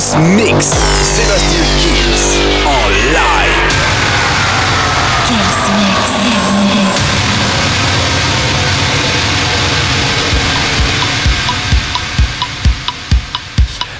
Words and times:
Kills 0.00 0.16
Mix. 0.34 0.66
Sébastien 1.02 1.60
Kills 1.78 2.40
en 2.64 2.88
live. 3.12 3.74
Kills 5.26 5.60
Mix. 5.76 6.10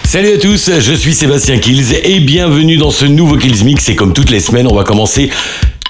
Salut 0.04 0.32
à 0.32 0.38
tous, 0.38 0.70
je 0.78 0.94
suis 0.94 1.14
Sébastien 1.14 1.58
Kills 1.58 1.94
et 2.02 2.20
bienvenue 2.20 2.78
dans 2.78 2.90
ce 2.90 3.04
nouveau 3.04 3.36
Kills 3.36 3.62
Mix. 3.64 3.90
Et 3.90 3.94
comme 3.94 4.14
toutes 4.14 4.30
les 4.30 4.40
semaines, 4.40 4.68
on 4.68 4.74
va 4.74 4.84
commencer 4.84 5.28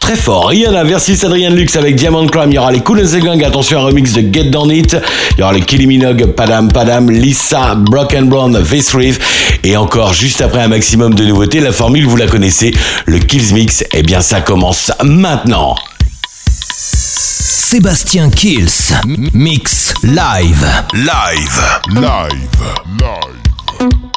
très 0.00 0.16
fort. 0.16 0.52
Il 0.52 0.60
y 0.62 0.66
en 0.66 0.74
a 0.74 0.82
Versus 0.82 1.22
Adrian 1.22 1.50
Lux 1.50 1.76
avec 1.76 1.94
Diamond 1.94 2.26
Crime, 2.26 2.50
il 2.50 2.54
y 2.54 2.58
aura 2.58 2.72
les 2.72 2.80
Cool 2.80 3.00
and 3.00 3.06
the 3.06 3.22
Gang, 3.22 3.44
attention 3.44 3.78
un 3.78 3.84
remix 3.84 4.12
de 4.12 4.22
Get 4.32 4.50
Down 4.50 4.68
It, 4.72 4.96
il 5.36 5.40
y 5.40 5.42
aura 5.42 5.52
les 5.52 5.60
Killy 5.60 5.86
Minogue, 5.86 6.32
Padam 6.34 6.66
Padam, 6.72 7.08
Lisa, 7.10 7.76
Broken 7.76 8.28
Brown, 8.28 8.64
Face 8.64 8.92
Reef 8.92 9.49
et 9.64 9.76
encore 9.76 10.12
juste 10.12 10.40
après 10.40 10.62
un 10.62 10.68
maximum 10.68 11.14
de 11.14 11.24
nouveautés, 11.24 11.60
la 11.60 11.72
formule 11.72 12.06
vous 12.06 12.16
la 12.16 12.26
connaissez, 12.26 12.72
le 13.06 13.18
Kills 13.18 13.54
Mix, 13.54 13.84
eh 13.92 14.02
bien 14.02 14.20
ça 14.20 14.40
commence 14.40 14.92
maintenant. 15.02 15.76
Sébastien 16.72 18.30
Kills, 18.30 18.70
mix 19.32 19.94
live. 20.02 20.66
Live. 20.92 21.62
Live. 21.88 22.40
Live. 22.98 24.09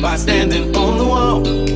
By 0.00 0.16
standing 0.16 0.74
on 0.76 0.96
the 0.98 1.04
wall? 1.04 1.69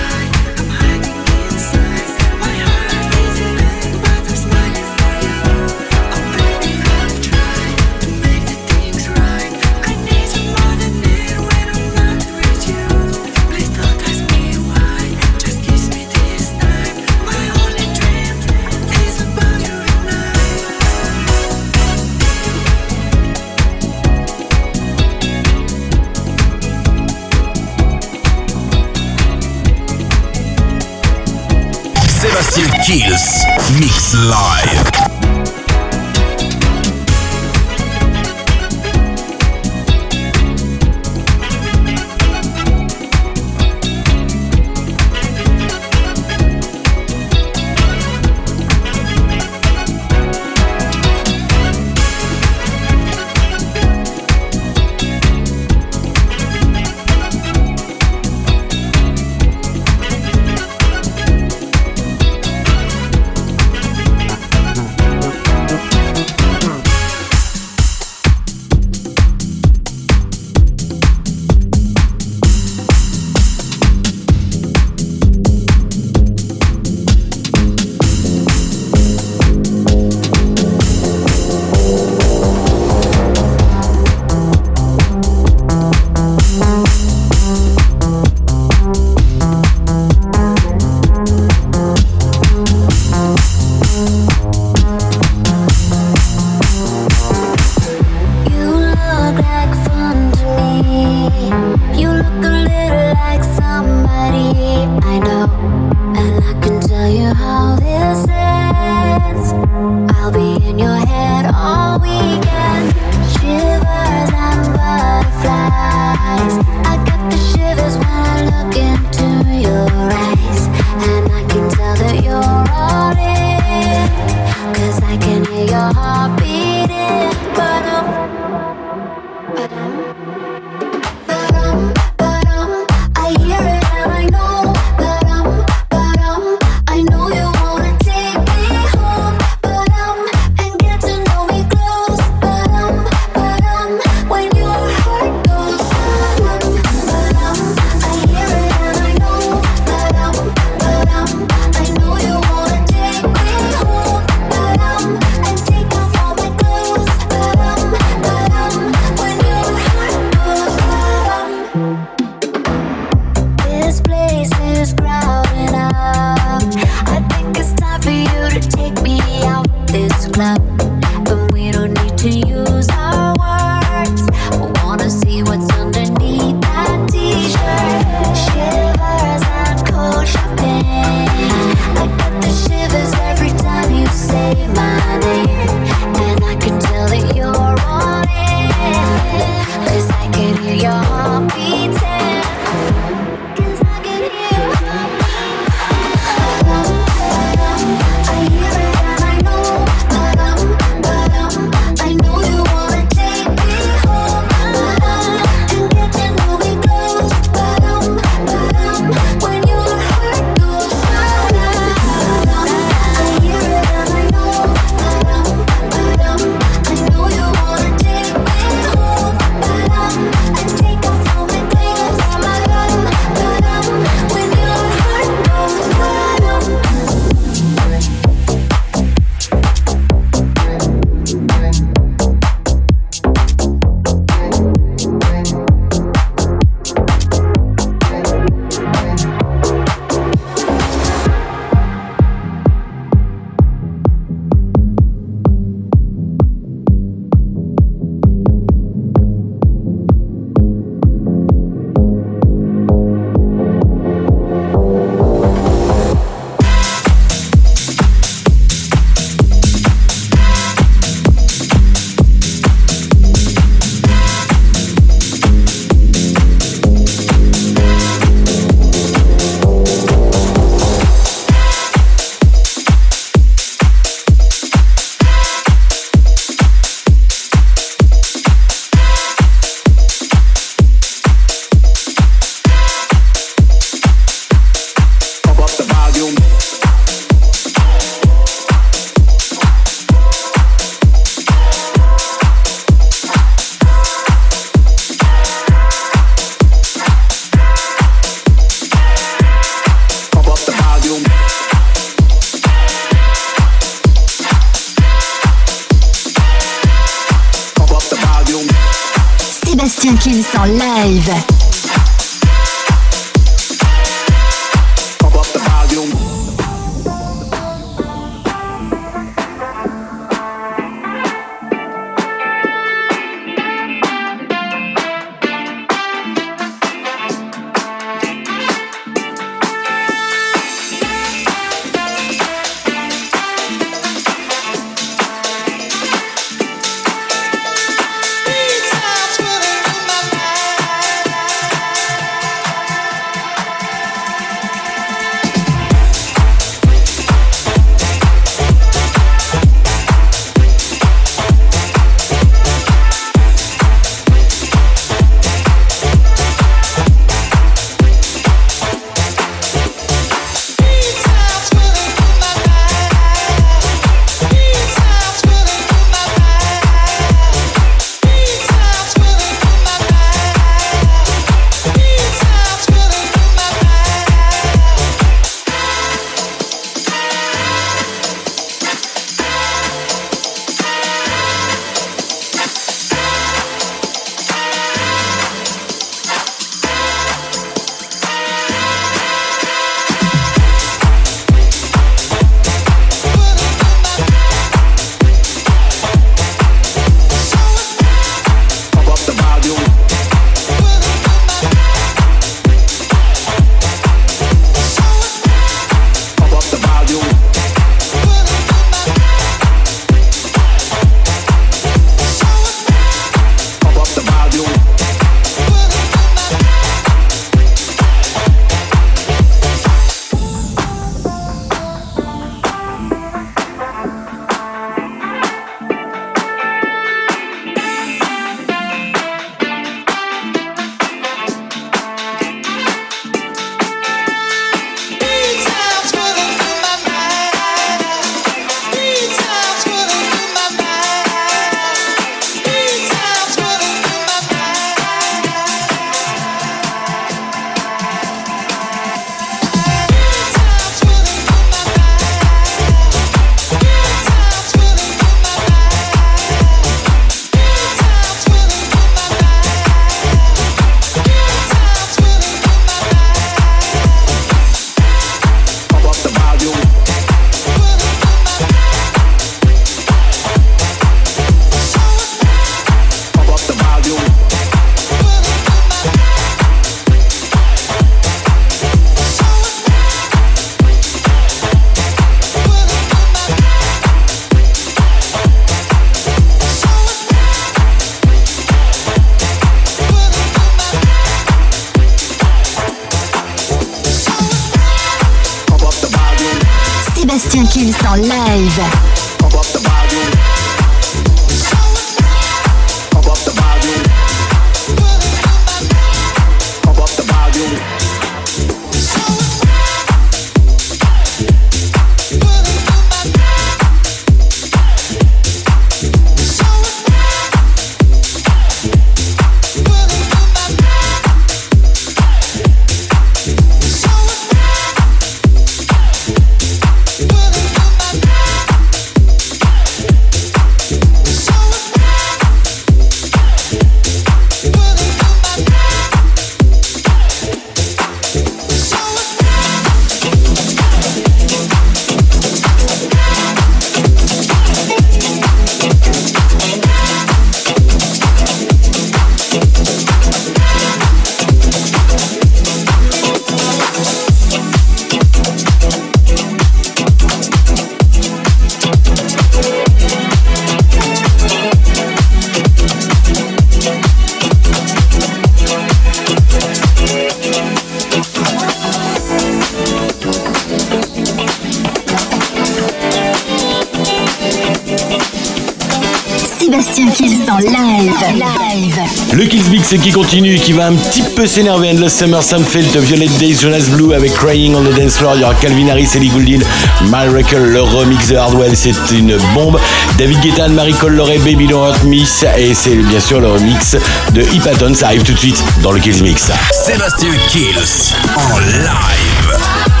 Mix 579.91 580.03
qui 580.03 580.11
continue 580.11 580.59
qui 580.59 580.73
va 580.73 580.87
un 580.87 580.95
petit 580.95 581.23
peu 581.35 581.45
s'énerver. 581.45 581.89
Endless 581.89 582.13
Summer 582.13 582.41
Sunfield, 582.43 582.95
Violet 582.97 583.27
Days, 583.39 583.57
Jonas 583.61 583.89
Blue 583.89 584.13
avec 584.13 584.33
Crying 584.33 584.75
on 584.75 584.83
the 584.83 584.93
Dance 584.93 585.17
Floor. 585.17 585.33
Il 585.35 585.41
y 585.41 585.43
aura 585.43 585.53
Calvin 585.55 585.87
Harris, 585.89 586.09
Ellie 586.15 586.29
Goulding, 586.29 586.61
Miracle, 587.03 587.57
le 587.57 587.81
remix 587.81 588.27
de 588.27 588.35
Hardwell. 588.35 588.75
C'est 588.75 588.95
une 589.11 589.37
bombe. 589.53 589.79
David 590.17 590.39
Guetta, 590.41 590.67
Marie 590.67 590.93
Coloré, 590.93 591.39
Baby 591.39 591.67
Don't 591.67 591.85
Hurt 591.87 592.03
Miss. 592.03 592.45
Et 592.57 592.73
c'est 592.73 592.95
bien 592.95 593.19
sûr 593.19 593.39
le 593.39 593.47
remix 593.47 593.95
de 594.33 594.43
Hypaton. 594.53 594.93
Ça 594.93 595.07
arrive 595.07 595.23
tout 595.23 595.33
de 595.33 595.39
suite 595.39 595.61
dans 595.81 595.91
le 595.91 595.99
Kills 595.99 596.21
Mix. 596.21 596.51
Sébastien 596.71 597.31
Kills 597.49 598.13
en 598.35 598.59
live. 598.59 600.00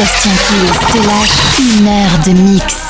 Sébastien 0.00 0.32
Kills 0.48 0.86
te 0.92 1.06
lâche 1.06 1.78
une 1.78 1.86
heure 1.86 2.18
de 2.24 2.32
mix. 2.32 2.89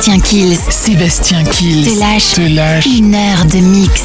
Sébastien 0.00 0.18
Kills. 0.18 0.56
Sébastien 0.70 1.44
Te 2.34 2.48
lâche. 2.48 2.86
Une 2.86 3.14
heure 3.14 3.44
de 3.44 3.58
mix. 3.58 4.02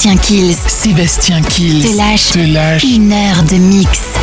Sébastien 0.00 0.16
Kills. 0.16 0.56
Sébastien 0.66 1.42
Kills. 1.42 1.82
Te 1.82 1.94
lâche. 1.94 2.32
Te 2.32 2.38
lâche. 2.38 2.84
Une 2.84 3.12
heure 3.12 3.42
de 3.42 3.56
mix. 3.56 4.19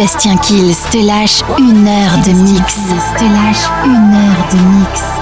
Sébastien 0.00 0.36
Kills 0.38 0.76
te 0.90 0.96
lâche 0.96 1.42
une 1.58 1.86
heure 1.86 2.16
de 2.24 2.32
mix. 2.32 2.74
Te 3.18 3.24
lâche 3.24 3.68
une 3.84 4.14
heure 4.14 4.48
de 4.50 4.78
mix. 4.78 5.19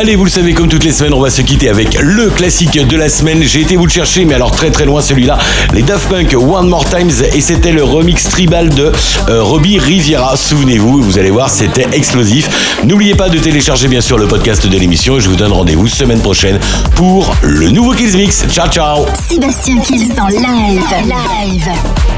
Allez, 0.00 0.14
vous 0.14 0.26
le 0.26 0.30
savez, 0.30 0.54
comme 0.54 0.68
toutes 0.68 0.84
les 0.84 0.92
semaines, 0.92 1.12
on 1.12 1.20
va 1.20 1.28
se 1.28 1.42
quitter 1.42 1.68
avec 1.68 1.98
le 2.00 2.30
classique 2.30 2.78
de 2.86 2.96
la 2.96 3.08
semaine. 3.08 3.42
J'ai 3.42 3.62
été 3.62 3.74
vous 3.74 3.84
le 3.84 3.90
chercher, 3.90 4.24
mais 4.24 4.34
alors 4.34 4.52
très 4.52 4.70
très 4.70 4.84
loin 4.84 5.02
celui-là. 5.02 5.38
Les 5.72 5.82
Daft 5.82 6.08
Punk 6.08 6.36
One 6.38 6.68
More 6.68 6.88
Times, 6.88 7.10
et 7.34 7.40
c'était 7.40 7.72
le 7.72 7.82
remix 7.82 8.22
tribal 8.22 8.68
de 8.68 8.92
euh, 9.28 9.42
Robbie 9.42 9.80
Riviera. 9.80 10.36
Souvenez-vous, 10.36 11.02
vous 11.02 11.18
allez 11.18 11.32
voir, 11.32 11.50
c'était 11.50 11.88
explosif. 11.90 12.48
N'oubliez 12.84 13.16
pas 13.16 13.28
de 13.28 13.40
télécharger 13.40 13.88
bien 13.88 14.00
sûr 14.00 14.18
le 14.18 14.28
podcast 14.28 14.68
de 14.68 14.78
l'émission 14.78 15.16
et 15.16 15.20
je 15.20 15.28
vous 15.28 15.34
donne 15.34 15.50
rendez-vous 15.50 15.88
semaine 15.88 16.20
prochaine 16.20 16.60
pour 16.94 17.34
le 17.42 17.68
nouveau 17.70 17.90
Kills 17.90 18.16
Mix. 18.16 18.44
Ciao 18.52 18.68
ciao 18.68 19.04
Sébastien 19.28 19.80
Kills 19.80 20.12
en 20.20 20.28
live. 20.28 20.80
Live. 21.08 22.17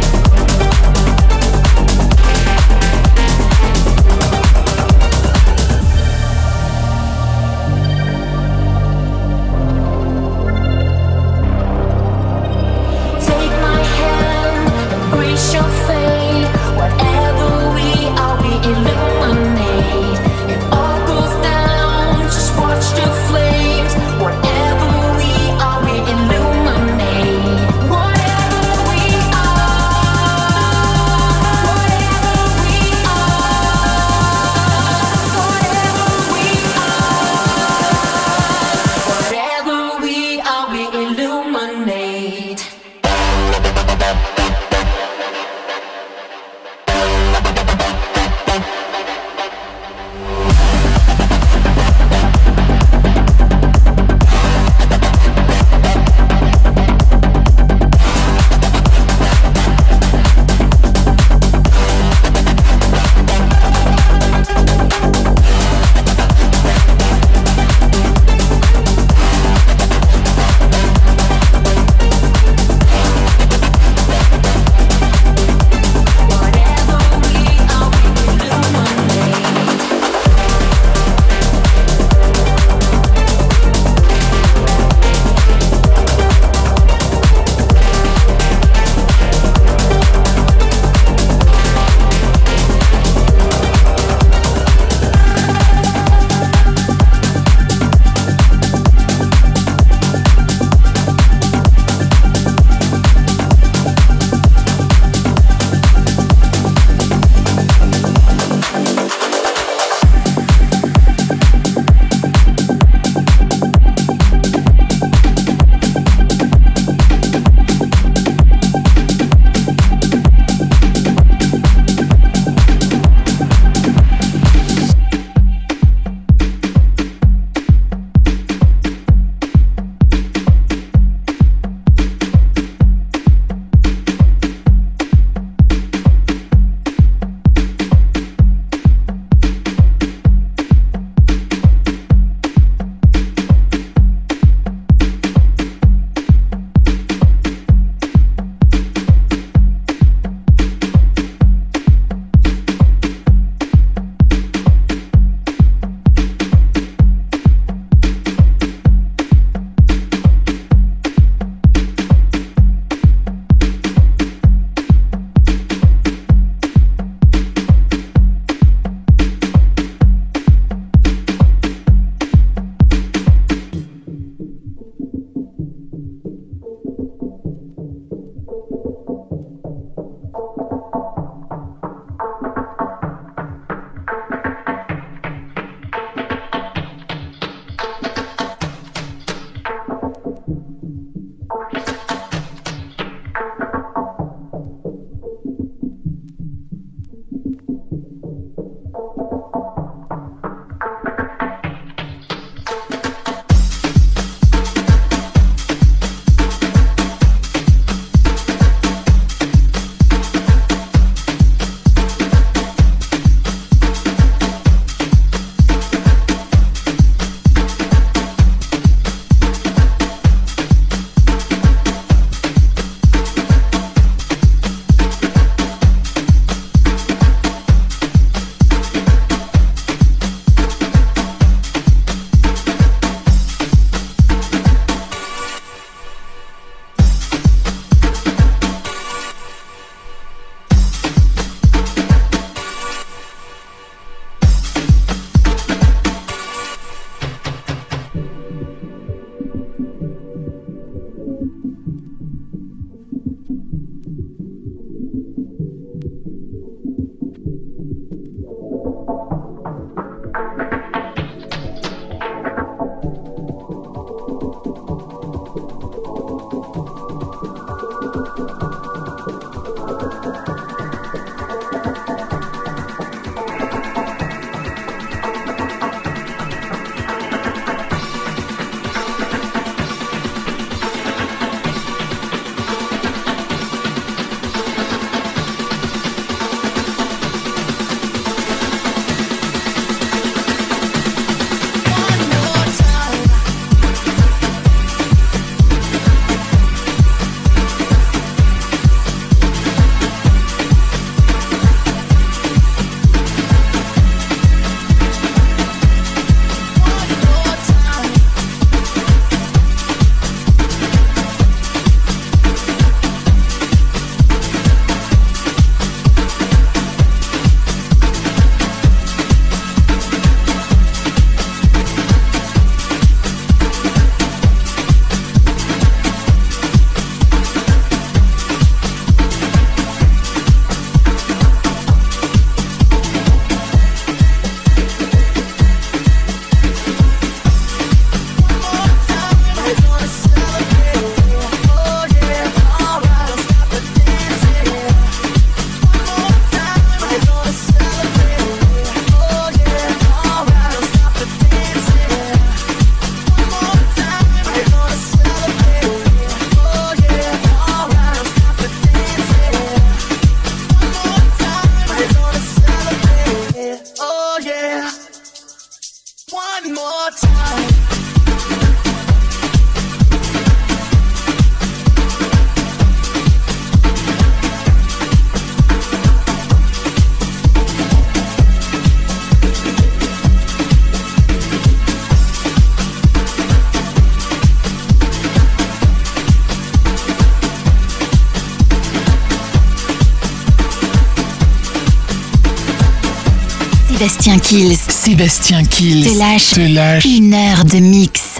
Sébastien 394.21 394.39
Kills. 394.39 394.77
Sébastien 394.77 395.65
Kills. 395.65 396.05
Te 396.05 396.19
lâche 396.19 396.51
te 396.51 396.61
lâche. 396.61 397.07
une 397.07 397.33
heure 397.33 397.65
de 397.65 397.79
mix. 397.79 398.21